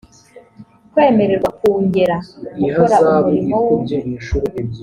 [0.91, 2.15] kwemererwa kungera
[2.61, 3.75] gukora umurimo wo